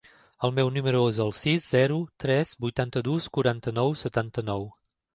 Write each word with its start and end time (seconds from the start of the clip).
El 0.47 0.53
meu 0.59 0.71
número 0.77 1.01
es 1.09 1.19
el 1.25 1.29
sis, 1.41 1.69
zero, 1.75 1.99
tres, 2.25 2.57
vuitanta-dos, 2.67 3.31
quaranta-nou, 3.39 3.99
setanta-nou. 4.07 4.71